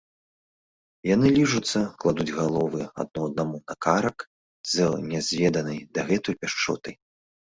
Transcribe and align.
Яны 1.15 1.27
ліжуцца, 1.39 1.81
кладуць 2.03 2.33
галовы 2.37 2.81
адно 3.03 3.21
аднаму 3.29 3.57
на 3.67 3.75
карак 3.87 4.17
з 4.71 4.87
нязведанай 5.11 5.79
дагэтуль 5.99 6.39
пяшчотай. 6.47 6.95